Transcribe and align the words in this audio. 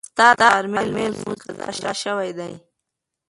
ستا 0.09 0.27
د 0.39 0.41
غرمې 0.53 0.83
لمونځ 0.89 1.39
قضا 1.45 1.89
شوی 2.03 2.29
دی. 2.37 2.53